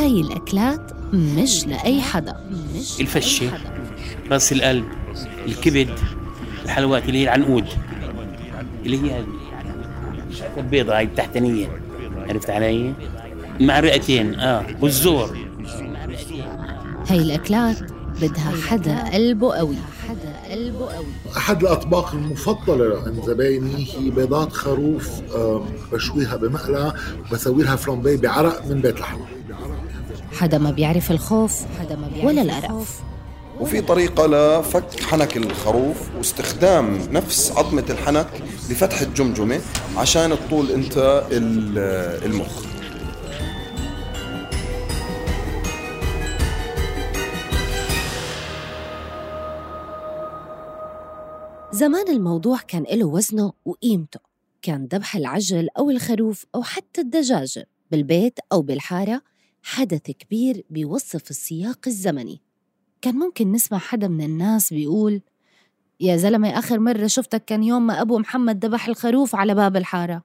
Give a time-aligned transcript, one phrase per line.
[0.00, 2.36] هاي الأكلات مش لأي حدا.
[3.00, 3.50] الفشة
[4.30, 4.84] رأس القلب
[5.46, 5.88] الكبد
[6.64, 7.66] الحلويات اللي هي العنقود.
[8.86, 9.24] اللي هي
[10.56, 11.68] البيضة هاي التحتانية.
[12.28, 12.92] عرفت علي؟
[13.60, 15.38] مع رئتين آه والزور.
[17.08, 17.76] هاي الأكلات
[18.22, 19.76] بدها حدا قلبه قوي.
[20.50, 21.06] قلبه قوي.
[21.36, 25.08] أحد الأطباق المفضلة عند زبايني هي بيضات خروف
[25.92, 26.92] بشويها بمقلى
[27.30, 29.24] وبسوي لها فلامبي بعرق من بيت لحمة
[30.32, 33.00] حدا ما بيعرف الخوف حدا ما بيعرف ولا القرف.
[33.60, 38.26] وفي طريقة لفك حنك الخروف واستخدام نفس عظمة الحنك
[38.70, 39.60] لفتح الجمجمة
[39.96, 42.69] عشان تطول أنت ال- المخ.
[51.80, 54.20] زمان الموضوع كان له وزنه وقيمته
[54.62, 59.22] كان ذبح العجل أو الخروف أو حتى الدجاجة بالبيت أو بالحارة
[59.62, 62.40] حدث كبير بيوصف السياق الزمني.
[63.02, 65.20] كان ممكن نسمع حدا من الناس بيقول
[66.00, 70.22] يا زلمة آخر مرة شفتك كان يوم ما أبو محمد ذبح الخروف على باب الحارة.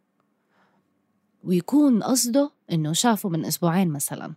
[1.44, 4.34] ويكون قصده إنه شافه من أسبوعين مثلاً.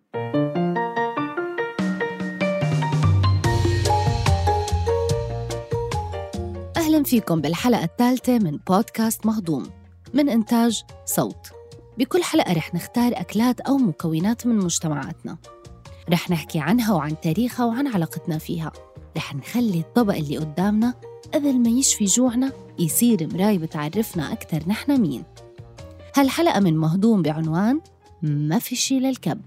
[6.98, 9.66] أهلا فيكم بالحلقة الثالثة من بودكاست مهضوم.
[10.14, 11.50] من إنتاج صوت.
[11.98, 15.38] بكل حلقة رح نختار أكلات أو مكونات من مجتمعاتنا.
[16.10, 18.72] رح نحكي عنها وعن تاريخها وعن علاقتنا فيها.
[19.16, 20.94] رح نخلي الطبق اللي قدامنا
[21.34, 25.24] قبل ما يشفي جوعنا يصير مراية بتعرفنا أكثر نحن مين.
[26.16, 27.80] هالحلقة من مهضوم بعنوان
[28.22, 29.40] ما في شي للكب.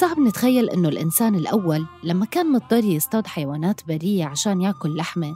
[0.00, 5.34] صعب نتخيل إنه الإنسان الأول لما كان مضطر يصطاد حيوانات برية عشان يأكل لحمة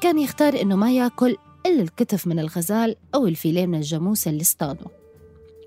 [0.00, 4.86] كان يختار إنه ما يأكل إلا الكتف من الغزال أو الفيليه من الجاموسة اللي اصطاده.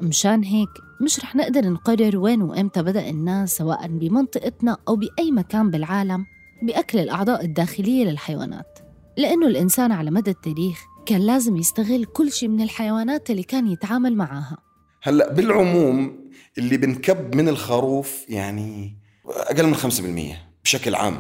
[0.02, 0.70] مشان هيك
[1.02, 6.26] مش رح نقدر نقرر وين وإمتى بدأ الناس سواء بمنطقتنا أو بأي مكان بالعالم
[6.62, 8.80] بأكل الأعضاء الداخلية للحيوانات
[9.18, 14.16] لأنه الإنسان على مدى التاريخ كان لازم يستغل كل شيء من الحيوانات اللي كان يتعامل
[14.16, 14.58] معاها
[15.04, 21.20] هلا بالعموم اللي بنكب من الخروف يعني أقل من 5% بشكل عام.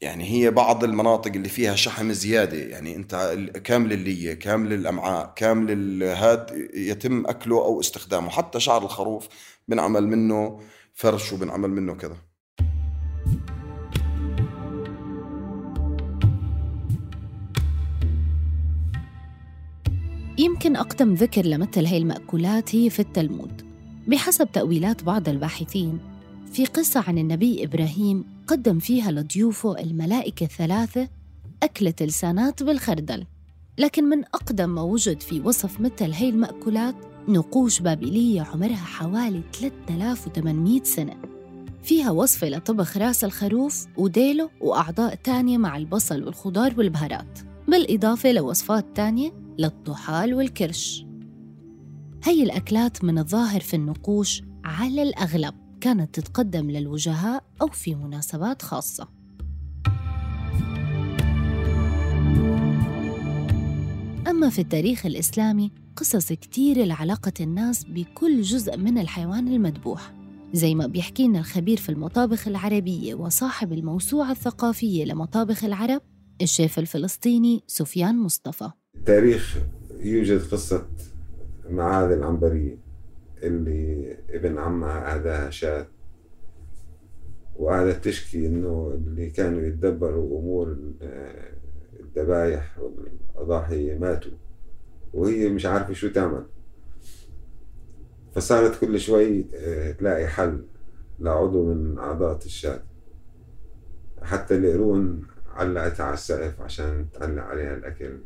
[0.00, 5.66] يعني هي بعض المناطق اللي فيها شحم زيادة يعني أنت كامل اللية كامل الأمعاء كامل
[5.70, 8.30] الهاد يتم أكله أو استخدامه.
[8.30, 9.28] حتى شعر الخروف
[9.68, 10.60] بنعمل منه
[10.94, 12.16] فرش وبنعمل منه كذا.
[20.38, 23.62] يمكن أقدم ذكر لمثل هي المأكولات هي في التلمود.
[24.08, 25.98] بحسب تأويلات بعض الباحثين
[26.52, 31.08] في قصة عن النبي إبراهيم قدم فيها لضيوفه الملائكة الثلاثة
[31.62, 33.24] أكلة لسانات بالخردل.
[33.78, 36.94] لكن من أقدم ما وجد في وصف مثل هي المأكولات
[37.28, 41.16] نقوش بابلية عمرها حوالي 3800 سنة.
[41.82, 47.38] فيها وصفة لطبخ راس الخروف وديله وأعضاء تانية مع البصل والخضار والبهارات.
[47.68, 51.06] بالإضافة لوصفات تانية للطحال والكرش.
[52.24, 59.08] هي الأكلات من الظاهر في النقوش على الأغلب كانت تتقدم للوجهاء أو في مناسبات خاصة.
[64.28, 70.12] أما في التاريخ الإسلامي قصص كتير لعلاقة الناس بكل جزء من الحيوان المذبوح
[70.52, 76.00] زي ما بيحكي لنا الخبير في المطابخ العربية وصاحب الموسوعة الثقافية لمطابخ العرب
[76.42, 78.70] الشيف الفلسطيني سفيان مصطفى.
[79.06, 79.58] التاريخ
[80.00, 80.86] يوجد قصة
[81.70, 82.78] معاذ العنبري
[83.42, 85.86] اللي ابن عمها أهداها شاة.
[87.56, 90.94] وقعدت تشكي إنه اللي كانوا يتدبروا أمور ال-
[92.00, 94.32] الذبايح والأضاحي ماتوا
[95.14, 96.46] وهي مش عارفة شو تعمل.
[98.34, 100.64] فصارت كل شوي آه، تلاقي حل
[101.20, 102.80] لعضو من أعضاء الشاة.
[104.22, 105.22] حتى القرون
[105.54, 108.18] علقتها على السقف عشان تعلق عليها الأكل.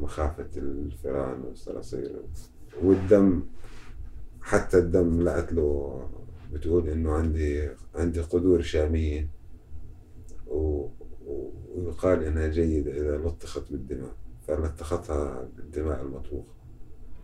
[0.00, 2.12] مخافة الفئران والصراصير
[2.82, 3.42] والدم.
[4.42, 6.00] حتى الدم لقت له
[6.52, 9.28] بتقول إنه عندي عندي قدور شامية.
[10.46, 10.86] و-
[11.76, 14.12] ويقال إنها جيدة إذا لطخت بالدماء.
[14.48, 16.56] فلطختها بالدماء المطبوخة.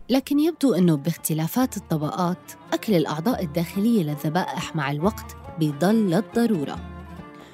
[0.09, 6.75] لكن يبدو أنه باختلافات الطبقات أكل الأعضاء الداخلية للذبائح مع الوقت بيضل للضرورة.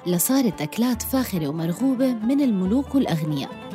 [0.06, 3.69] لصارت أكلات فاخرة ومرغوبة من الملوك والأغنياء.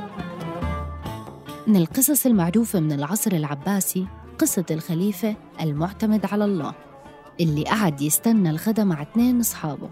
[1.67, 4.07] من القصص المعروفة من العصر العباسي
[4.39, 6.73] قصة الخليفة المعتمد على الله
[7.39, 9.89] اللي قعد يستنى الغدا مع اثنين أصحابه.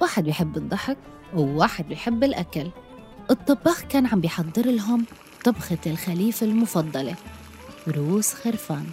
[0.00, 0.96] واحد بيحب الضحك
[1.36, 2.70] وواحد بيحب الأكل.
[3.30, 5.04] الطباخ كان عم بيحضر لهم
[5.44, 7.14] طبخة الخليفة المفضلة
[7.88, 8.86] روس خرفان.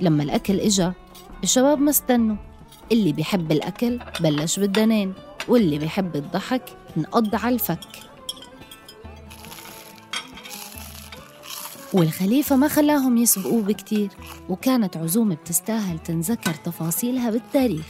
[0.00, 0.92] لما الأكل إجا
[1.44, 2.36] الشباب ما استنوا.
[2.92, 5.12] اللي بيحب الأكل بلش بالدنين
[5.48, 6.62] واللي بيحب الضحك
[6.96, 8.11] نقض على الفك.
[11.94, 14.08] والخليفة ما خلاهم يسبقوه بكتير
[14.48, 17.86] وكانت عزومة بتستاهل تنذكر تفاصيلها بالتاريخ.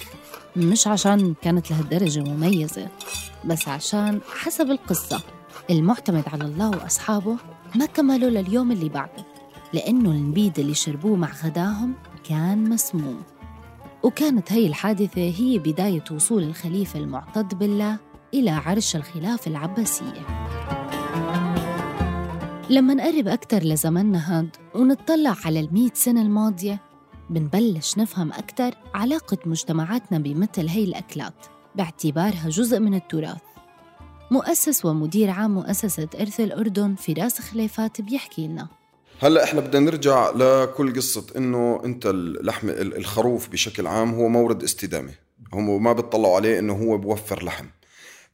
[0.56, 2.88] مش عشان كانت لهالدرجة مميزة
[3.44, 5.22] بس عشان حسب القصة
[5.70, 7.36] المعتمد على الله وأصحابه
[7.74, 9.24] ما كملوا لليوم اللي بعده
[9.72, 11.94] لأنه النبيد اللي شربوه مع غداهم
[12.28, 13.22] كان مسموم.
[14.02, 17.96] وكانت هي الحادثة هي بداية وصول الخليفة المعتد بالله
[18.34, 20.51] إلى عرش الخلافة العباسية.
[22.70, 26.80] لما نقرب أكتر لزمننا هاد ونطلع على المئة سنة الماضية
[27.30, 33.40] بنبلش نفهم أكتر علاقة مجتمعاتنا بمثل هي الأكلات باعتبارها جزء من التراث.
[34.30, 38.68] مؤسس ومدير عام مؤسسة إرث الأردن فراس خليفات بيحكي لنا.
[39.20, 45.12] هلأ إحنا بدنا نرجع لكل قصة إنه أنت اللحم الخروف بشكل عام هو مورد استدامة.
[45.52, 47.66] هم ما بتطلعوا عليه إنه هو بوفر لحم.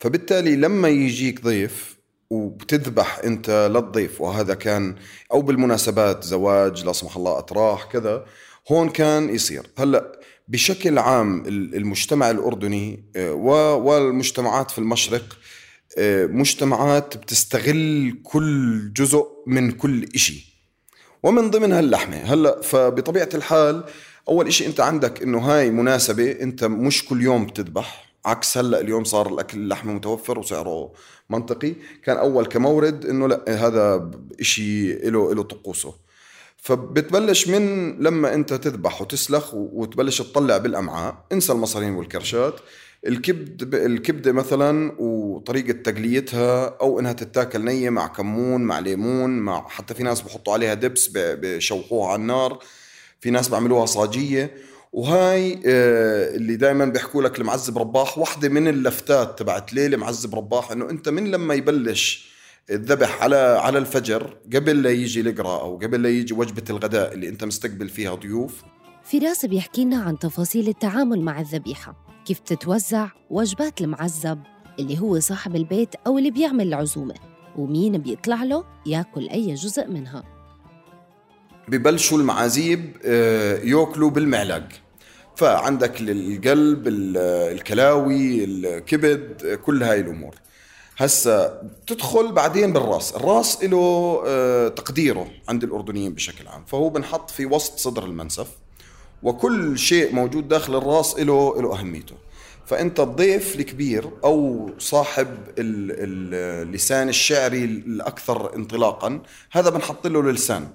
[0.00, 1.97] فبالتالي لما يجيك ضيف
[2.30, 4.96] وبتذبح انت للضيف وهذا كان
[5.32, 8.24] أو بالمناسبات زواج لا سمح الله أطراح كذا
[8.72, 9.66] هون كان يصير.
[9.78, 13.32] هلأ بشكل عام المجتمع الأردني آه،
[13.74, 15.38] والمجتمعات في المشرق
[15.98, 20.58] آه، مجتمعات بتستغل كل جزء من كل إشي
[21.22, 23.84] ومن ضمنها اللحمة هلأ فبطبيعة الحال
[24.28, 29.04] أول إشي أنت عندك إنه هاي مناسبة أنت مش كل يوم بتذبح عكس هلا اليوم
[29.04, 30.92] صار الأكل اللحمة متوفر وسعره
[31.30, 31.74] منطقي.
[32.04, 34.10] كان أول كمورد إنه لا هذا
[34.40, 35.94] إشي له له طقوسه.
[36.56, 41.24] فبتبلش من لما أنت تذبح وتسلخ وتبلش تطلع بالأمعاء.
[41.32, 42.54] انسى المصارين والكرشات.
[43.06, 49.94] الكبد الكبدة مثلا وطريقة تقليتها أو إنها تتاكل نية مع كمون مع ليمون مع حتى
[49.94, 52.58] في ناس بحطوا عليها دبس بشوحوها على النار.
[53.20, 54.56] في ناس بعملوها صاجية.
[54.92, 60.72] وهاي آه، اللي دائما بيحكوا لك المعذب رباح واحدة من اللفتات تبعت ليلة معذب رباح
[60.72, 62.28] إنه أنت من لما يبلش
[62.70, 67.28] الذبح على على الفجر قبل لا يجي القراءة أو قبل لا يجي وجبة الغداء اللي
[67.28, 68.62] أنت مستقبل فيها ضيوف.
[69.02, 74.42] فراس بيحكي لنا عن تفاصيل التعامل مع الذبيحة كيف تتوزع وجبات المعذب
[74.78, 77.14] اللي هو صاحب البيت أو اللي بيعمل العزومة
[77.56, 80.37] ومين بيطلع له ياكل أي جزء منها.
[81.68, 84.68] ببلشوا المعازيب آه، ياكلوا بالمعلق
[85.36, 90.34] فعندك القلب الكلاوي الكبد كل هاي الأمور.
[90.96, 93.16] هسا تدخل بعدين بالرأس.
[93.16, 96.64] الرأس له آه، تقديره عند الأردنيين بشكل عام.
[96.64, 98.46] فهو بنحط في وسط صدر المنسف
[99.22, 102.14] وكل شيء موجود داخل الرأس له له أهميته.
[102.66, 105.28] فأنت الضيف الكبير أو صاحب
[105.58, 109.22] اللسان الشعري الأكثر انطلاقا
[109.52, 110.68] هذا بنحط له اللسان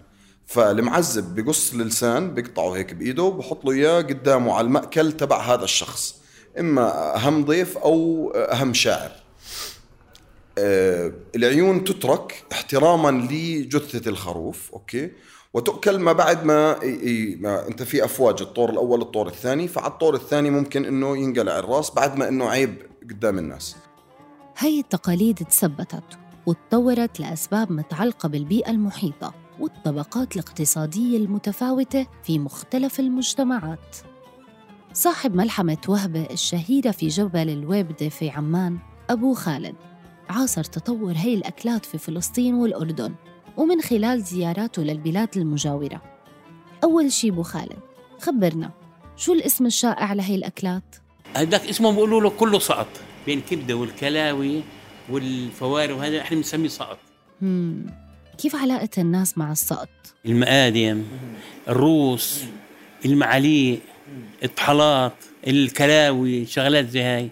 [0.48, 6.16] فالمعذب بقص اللسان بيقطعه هيك بإيده وبحط له إياه قدامه على المأكل تبع هذا الشخص.
[6.60, 9.12] إما أهم ضيف أو أهم شاعر.
[10.58, 15.12] آه العيون تترك احتراما لجثة الخروف أوكي؟
[15.54, 16.80] وتؤكل ما بعد ما,
[17.40, 19.68] ما أنت في أفواج الطور الأول الطور الثاني.
[19.68, 22.76] فعلى الطور الثاني ممكن إنه ينقلع الرأس بعد ما إنه عيب
[23.10, 23.76] قدام الناس.
[24.58, 26.04] هاي التقاليد تثبتت
[26.46, 29.43] وتطورت لأسباب متعلقة بالبيئة المحيطة.
[29.60, 33.98] والطبقات الاقتصادية المتفاوتة في مختلف المجتمعات.
[34.94, 38.78] صاحب ملحمة وهبة الشهيرة في جبل الويبدة في عمان
[39.10, 39.76] أبو خالد
[40.30, 43.14] عاصر تطور هي الأكلات في فلسطين والأردن
[43.58, 46.02] ومن خلال زياراته للبلاد المجاورة.
[46.84, 47.80] أول شي أبو خالد
[48.20, 48.72] خبرنا
[49.16, 50.96] شو الاسم الشائع لهي الأكلات؟
[51.36, 52.88] هذاك اسمه بيقولوا له كله سقط
[53.26, 54.64] بين الكبدة والكلاوي
[55.10, 56.98] والفوارغ وهذا إحنا بنسميه سقط.
[58.38, 59.90] كيف علاقة الناس مع السقط؟
[60.26, 61.04] المقادم
[61.68, 62.44] الروس
[63.06, 63.80] المعاليق
[64.44, 65.14] الطحالات
[65.48, 67.30] الكلاوي شغلات زي هاي.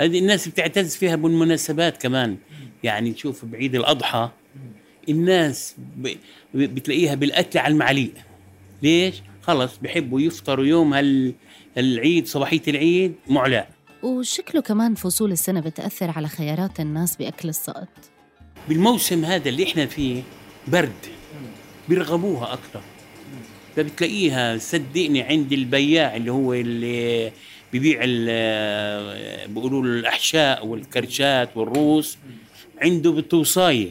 [0.00, 2.36] هذه الناس بتعتز فيها بالمناسبات كمان.
[2.82, 4.30] يعني تشوف بعيد الأضحى
[5.08, 5.74] الناس
[6.54, 8.14] بتلاقيها بالأكل على المعاليق.
[8.82, 10.94] ليش؟ خلص بحبوا يفطروا يوم
[11.76, 13.66] هالعيد صباحية العيد معلى
[14.02, 17.88] وشكله كمان فصول السنة بتأثر على خيارات الناس بأكل السقط
[18.68, 20.22] بالموسم هذا اللي إحنا فيه
[20.68, 20.92] برد.
[21.88, 22.80] بيرغبوها أكثر
[23.76, 27.32] فبتلاقيها صدقني عند البياع اللي هو اللي
[27.72, 27.98] ببيع
[29.46, 32.18] بيقولوا له الأحشاء والكرشات والروس
[32.82, 33.90] عنده بالتوصاية.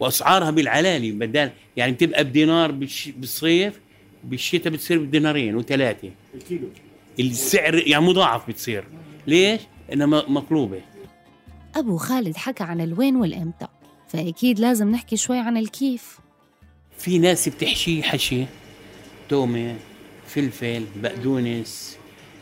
[0.00, 2.70] وأسعارها بالعلالي بدل يعني بتبقى بدينار
[3.16, 3.80] بالصيف
[4.24, 6.10] بالشتاء بتصير بدينارين وثلاثة.
[6.34, 6.68] الكيلو.
[7.20, 8.84] السعر يعني مضاعف بتصير.
[9.26, 9.60] ليش؟
[9.92, 10.80] انها مطلوبه
[11.76, 13.66] أبو خالد حكى عن الوين والإمتى.
[14.12, 16.18] فأكيد لازم نحكي شوي عن الكيف.
[16.98, 18.44] في ناس بتحشيه حشي
[19.28, 19.76] تومة
[20.26, 21.96] فلفل بقدونس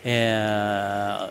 [0.07, 1.31] آه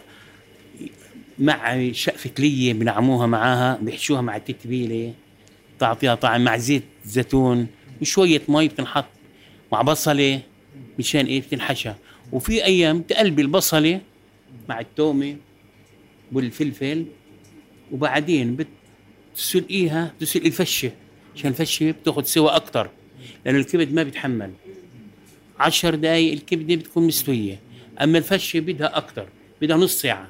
[1.40, 5.14] مع شقفة لية بنعموها معاها بيحشوها مع التتبيلة
[5.80, 7.68] تعطيها طعم مع زيت زيتون
[8.02, 9.06] وشوية مي بتنحط
[9.72, 10.42] مع بصلة
[11.00, 11.92] مشان إيه؟ بتنحشى.
[12.32, 14.02] وفي أيام تقلبي البصلة
[14.70, 15.36] مع التومة
[16.32, 17.06] والفلفل
[17.92, 18.56] وبعدين
[19.38, 20.92] بتسلقيها تسلقي الفشة
[21.36, 22.90] عشان الفشة بتاخد سوا أكتر
[23.46, 24.52] لأنه الكبد ما بيتحمل.
[25.60, 27.60] عشر دقايق الكبدة بتكون مستوية
[28.02, 29.30] أما الفشة بدها أكتر
[29.62, 30.28] بدها نص ساعة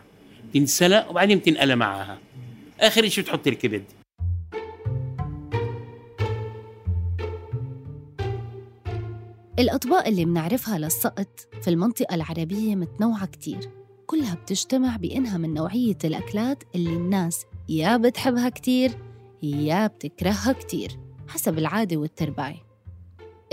[0.53, 2.19] تنسلق وبعدين بتنقلى معاها
[2.79, 3.83] آخر شيء بتحط الكبد.
[9.59, 13.76] الأطباق اللي منعرفها للسقط في المنطقة العربية متنوعة كتير.
[14.07, 18.91] كلها بتجتمع بإنها من نوعية الأكلات اللي الناس يا بتحبها كتير
[19.43, 22.67] يا بتكرهها كتير حسب العادة والترباية.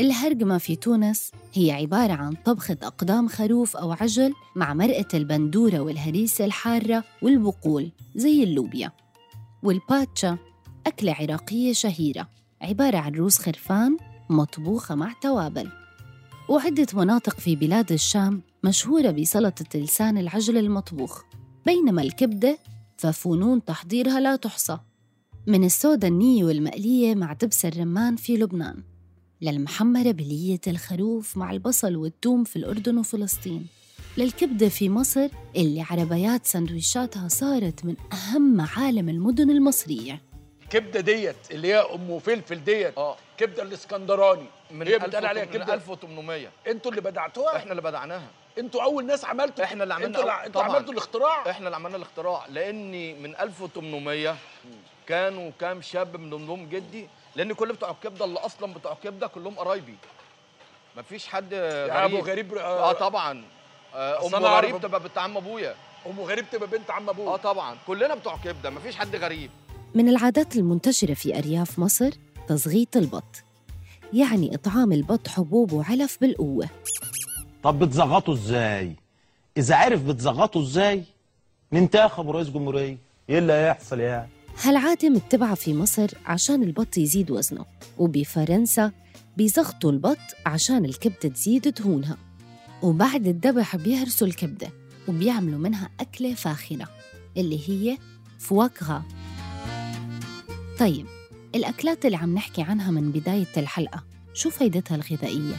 [0.00, 6.44] الهرجمة في تونس هي عبارة عن طبخة أقدام خروف أو عجل مع مرقة البندورة والهريسة
[6.44, 8.92] الحارة والبقول زي اللوبيا.
[9.62, 10.38] والباتشا
[10.86, 12.28] أكلة عراقية شهيرة
[12.62, 13.96] عبارة عن روز خرفان
[14.30, 15.83] مطبوخة مع توابل.
[16.48, 21.22] وعدة مناطق في بلاد الشام مشهورة بسلطة لسان العجل المطبوخ.
[21.66, 22.58] بينما الكبدة
[22.96, 24.78] ففنون تحضيرها لا تحصى.
[25.46, 28.82] من السودة النية والمقلية مع دبس الرمان في لبنان.
[29.42, 33.66] للمحمرة بلية الخروف مع البصل والثوم في الأردن وفلسطين.
[34.18, 40.22] للكبدة في مصر اللي عربيات سندويشاتها صارت من أهم معالم المدن المصرية.
[40.64, 43.16] الكبدة ديت اللي هي أم فلفل ديت آه.
[43.38, 44.46] كبدة الإسكندراني.
[44.70, 45.64] من هي بتقال عليها 1000 كبدة.
[45.66, 48.26] من 1800 أنتوا اللي بدعتوها؟ إحنا اللي بدعناها.
[48.58, 50.46] أنتوا أول ناس عملتوا إحنا اللي عملنا أنتوا, اللي...
[50.46, 50.62] أنتوا.
[50.62, 51.50] عملتوا الاختراع.
[51.50, 52.46] إحنا اللي عملنا الاختراع.
[52.48, 54.36] لأني من 1800
[55.06, 59.54] كانوا كام شاب من ضمنهم جدي لأن كل بتوع الكبدة اللي أصلا بتوع الكبدة كلهم
[59.54, 59.94] قرايبي.
[60.96, 63.44] مفيش حد يا أبو غريب غريب آه طبعا.
[63.94, 65.74] آه، أم غريب تبقى بنت عم أبويا.
[66.06, 67.78] أم غريب تبقى بنت عم أبوك آه طبعا.
[67.86, 69.50] كلنا بتوع كبدة مفيش حد غريب.
[69.94, 72.10] من العادات المنتشرة في أرياف مصر
[72.48, 73.42] تصغيط البط
[74.12, 76.68] يعني إطعام البط حبوب وعلف بالقوة.
[77.62, 78.96] طب بتزغطوا إزاي؟
[79.56, 81.02] إذا عرف بتزغطوا إزاي؟
[81.72, 82.98] ننتخب رئيس جمهورية.
[83.28, 84.28] إيه اللي هيحصل يعني؟
[84.62, 87.64] هالعادة متبعة في مصر عشان البط يزيد وزنه
[87.98, 88.92] وبفرنسا
[89.36, 92.16] بيزغطوا البط عشان الكبدة تزيد دهونها.
[92.82, 94.68] وبعد الذبح بيهرسوا الكبدة
[95.08, 96.88] وبيعملوا منها أكلة فاخرة
[97.36, 97.98] اللي هي
[98.38, 99.02] فواكغا
[100.80, 101.06] طيب
[101.54, 105.54] الأكلات اللي عم نحكي عنها من بداية الحلقة شو فايدتها الغذائية؟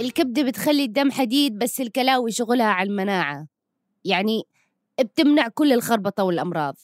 [0.00, 3.46] الكبدة بتخلي الدم حديد بس الكلاوي شغلها على المناعة.
[4.04, 4.42] يعني
[5.00, 6.76] بتمنع كل الخربطة والأمراض.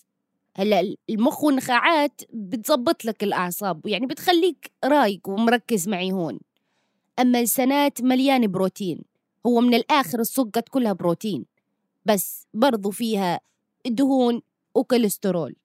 [0.57, 6.41] هلأ المخ والنخاعات بتزبط لك الأعصاب يعني بتخليك رايق ومركز معي هون.
[7.19, 9.03] أما السنات مليانة بروتين
[9.47, 11.45] هو من الآخر السقط كلها بروتين
[12.05, 13.41] بس برضو فيها
[13.87, 14.43] دهون
[14.75, 15.57] وكوليسترول.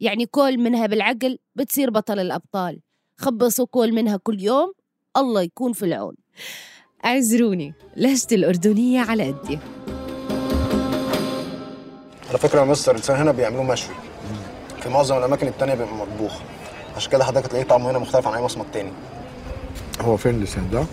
[0.00, 2.80] يعني كل منها بالعقل بتصير بطل الأبطال.
[3.16, 4.72] خبصوا كل منها كل يوم
[5.16, 6.14] الله يكون في العون.
[7.04, 9.58] أعذروني لهجتي الأردنية على قدي.
[12.28, 13.94] على فكرة يا مستر اللسان هنا بيعملوه مشوي.
[14.82, 16.40] في معظم الأماكن التانية بيبقى مطبوخ.
[16.96, 18.92] عشان كده حضرتك تلاقيه طعمه هنا مختلف عن أي مصمت تاني.
[20.00, 20.84] هو فين اللسان ده؟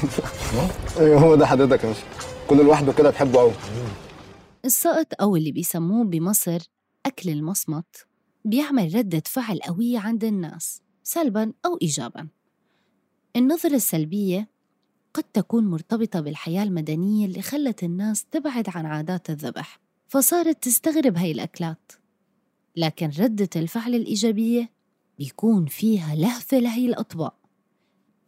[1.00, 2.04] أيوه هو ده حضرتك يا مستر.
[2.48, 3.52] كل لوحده كده بحبه أوي.
[4.64, 6.58] السقط أو اللي بيسموه بمصر
[7.06, 8.06] أكل المصمت
[8.44, 12.28] بيعمل ردة فعل قوية عند الناس سلباً أو إيجاباً.
[13.36, 14.48] النظرة السلبية
[15.14, 21.32] قد تكون مرتبطة بالحياة المدنية اللي خلت الناس تبعد عن عادات الذبح فصارت تستغرب هاي
[21.32, 21.92] الأكلات.
[22.76, 24.70] لكن ردة الفعل الإيجابية
[25.18, 27.34] بيكون فيها لهفة لهي الأطباق.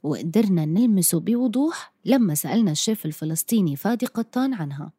[0.03, 4.93] وقدرنا نلمسه بوضوح لما سألنا الشيف الفلسطيني فادي قطان عنها.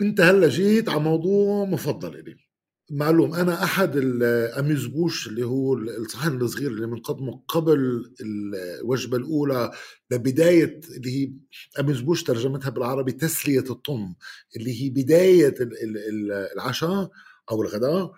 [0.00, 2.36] انت هلا جيت على موضوع مفضل إلي.
[2.90, 9.70] معلوم أنا أحد الأميز بوش اللي هو الصحن الصغير اللي بنقدمه قبل الوجبة الأولى
[10.10, 11.32] لبداية اللي هي
[11.80, 14.14] أميز بوش ترجمتها بالعربي تسلية الطم
[14.56, 17.10] اللي هي بداية ال- ال- ال- العشاء
[17.50, 18.12] أو الغداء.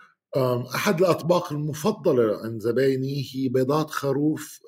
[0.75, 4.61] أحد الأطباق المفضلة عند زبايني هي بيضات خروف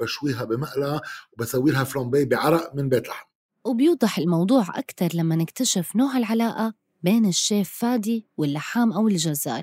[0.00, 1.00] بشويها بمقلى
[1.32, 3.26] وبسوي لها فلامبي بعرق من بيت لحم.
[3.64, 9.62] وبيوضح الموضوع أكتر لما نكتشف نوع العلاقة بين الشيف فادي واللحام أو الجزار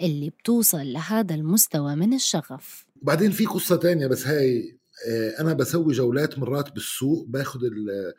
[0.00, 2.86] اللي بتوصل لهذا المستوى من الشغف.
[3.02, 8.12] وبعدين في قصة تانية بس هاي آه، أنا بسوي جولات مرات بالسوق باخد ال-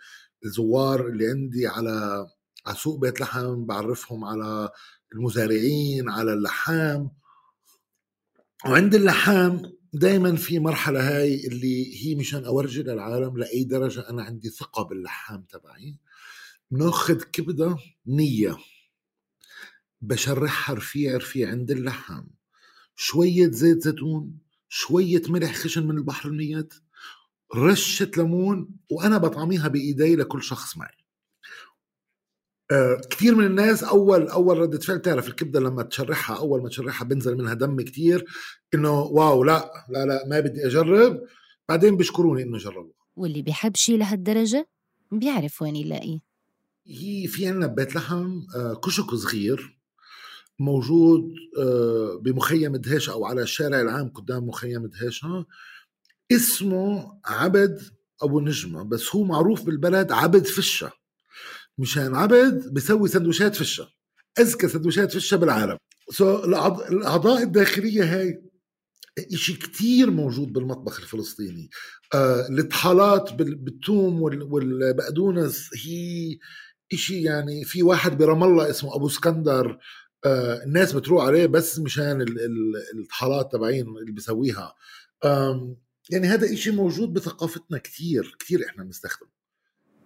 [0.46, 2.28] الزوار اللي عندي على
[2.66, 4.70] على سوق بيت لحم بعرفهم على
[5.16, 7.12] المزارعين على اللحام.
[8.66, 9.62] وعند اللحام
[9.96, 15.42] دائما في مرحلة هاي اللي هي مشان أورجي للعالم لأي درجة أنا عندي ثقة باللحام
[15.42, 16.00] تبعي
[16.72, 18.58] بناخذ كبدة نية
[20.02, 22.28] بشرحها رفيع رفيع عند اللحام
[22.96, 24.38] شوية زيت زيتون
[24.70, 26.74] شوية ملح خشن من البحر الميت
[27.56, 31.05] رشة ليمون وأنا بطعميها بإيدي لكل شخص معي.
[32.72, 37.06] آه كثير من الناس أول أول ردة فعل تعرف الكبدة لما تشرحها أول ما تشرحها
[37.06, 38.26] بنزل منها دم كثير
[38.74, 41.22] إنه واو لا لا لا ما بدي أجرب.
[41.70, 44.68] بعدين بيشكروني إنه جربوا واللي بيحب شي لهالدرجة
[45.12, 46.20] بيعرف وين يلاقيه.
[46.88, 49.80] هي في عنا ببيت لحم آه، كشك صغير
[50.60, 55.46] موجود آه، بمخيم دهيشة أو على الشارع العام قدام مخيم دهيشة
[56.32, 57.82] اسمه عبد
[58.22, 60.92] أبو نجمة بس هو معروف بالبلد عبد فشة.
[61.78, 63.88] مشان عبد بيسوي سندويشات فشة.
[64.40, 65.78] أزكى سندويشات فشة بالعالم.
[66.12, 68.42] so الأعض- الأعضاء الداخلية هاي
[69.34, 71.70] إشي كتير موجود بالمطبخ الفلسطيني.
[72.14, 76.38] آه الطحالات بال- بالثوم وال- والبقدونس هي
[76.94, 79.80] إشي يعني في واحد برام الله اسمه أبو اسكندر
[80.26, 84.74] آه الناس بتروح عليه بس مشان ال- ال- الطحالات تبعين اللي بيسويها
[85.26, 85.78] آم،
[86.10, 89.30] يعني هذا إشي موجود بثقافتنا كتير كتير إحنا بنستخدمه.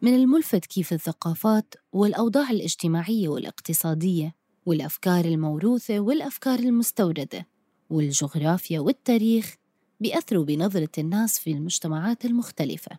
[0.02, 7.48] من الملفت كيف الثقافات والأوضاع الاجتماعية والاقتصادية والأفكار الموروثة والأفكار المستوردة
[7.90, 9.56] والجغرافيا والتاريخ
[10.00, 12.98] بيأثروا بنظرة الناس في المجتمعات المختلفة.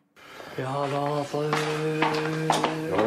[0.58, 0.86] يا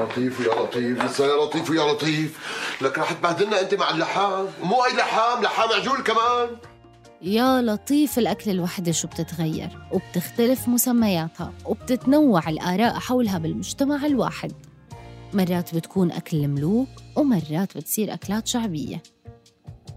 [0.06, 0.40] لطيف.
[0.40, 1.70] يا لطيف لسه يا لطيف.
[1.70, 2.40] يا لطيف
[2.82, 4.48] لك رح تبهدلنا أنت مع اللحام.
[4.62, 6.58] ومو أي لحام لحام عجول كمان.
[7.24, 14.51] يا لطيف الأكل الوحدة شو بتتغير وبتختلف مسمياتها وبتتنوع الآراء حولها بالمجتمع الواحد.
[15.34, 19.03] مرات بتكون أكل الملوك ومرات بتصير أكلات شعبية.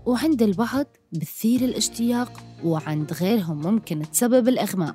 [0.07, 2.33] وعند البعض بتثير الاشتياق
[2.65, 4.95] وعند غيرهم ممكن تسبب الإغماء.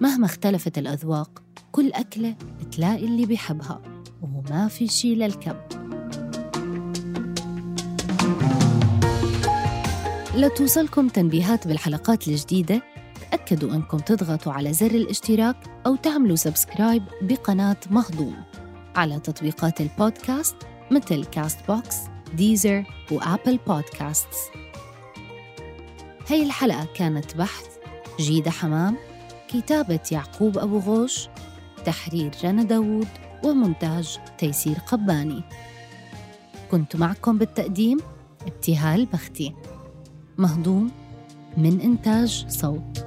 [0.00, 3.82] مهما اختلفت الأذواق كل أكلة بتلاقي اللي بيحبها
[4.22, 5.77] وما في شي للكب.
[10.38, 12.82] لتوصلكم تنبيهات بالحلقات الجديدة
[13.30, 18.36] تأكدوا أنكم تضغطوا على زر الاشتراك أو تعملوا subscribe بقناة مهضوم
[18.96, 20.56] على تطبيقات البودكاست
[20.90, 21.96] مثل Castbox، Deezer
[22.34, 24.36] و Apple Podcasts
[26.26, 27.66] هي الحلقة كانت بحث
[28.20, 28.96] جيدة حمام
[29.48, 31.28] كتابة يعقوب أبو غوش
[31.84, 33.08] تحرير رنا داوود
[33.44, 35.42] ومونتاج تيسير قباني.
[36.70, 37.98] كنت معكم بالتقديم
[38.46, 39.54] ابتهال بختي.
[40.38, 40.90] مهضوم
[41.56, 42.97] من إنتاج صوت.